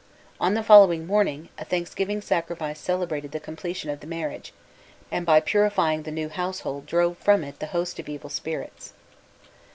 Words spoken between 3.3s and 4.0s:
the completion of